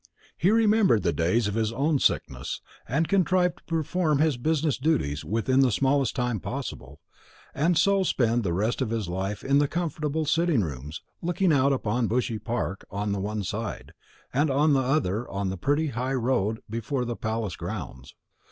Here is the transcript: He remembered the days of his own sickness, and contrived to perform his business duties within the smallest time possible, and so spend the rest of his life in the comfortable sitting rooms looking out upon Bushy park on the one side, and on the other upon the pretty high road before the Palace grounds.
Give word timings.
He 0.35 0.49
remembered 0.49 1.03
the 1.03 1.13
days 1.13 1.47
of 1.47 1.53
his 1.53 1.71
own 1.71 1.99
sickness, 1.99 2.59
and 2.87 3.07
contrived 3.07 3.57
to 3.57 3.63
perform 3.65 4.17
his 4.17 4.35
business 4.35 4.79
duties 4.79 5.23
within 5.23 5.59
the 5.59 5.71
smallest 5.71 6.15
time 6.15 6.39
possible, 6.39 6.99
and 7.53 7.77
so 7.77 8.01
spend 8.01 8.43
the 8.43 8.51
rest 8.51 8.81
of 8.81 8.89
his 8.89 9.07
life 9.07 9.43
in 9.43 9.59
the 9.59 9.67
comfortable 9.67 10.25
sitting 10.25 10.61
rooms 10.63 11.03
looking 11.21 11.53
out 11.53 11.71
upon 11.71 12.07
Bushy 12.07 12.39
park 12.39 12.83
on 12.89 13.11
the 13.11 13.19
one 13.19 13.43
side, 13.43 13.93
and 14.33 14.49
on 14.49 14.73
the 14.73 14.81
other 14.81 15.25
upon 15.25 15.49
the 15.49 15.55
pretty 15.57 15.89
high 15.89 16.15
road 16.15 16.61
before 16.67 17.05
the 17.05 17.15
Palace 17.15 17.55
grounds. 17.55 18.15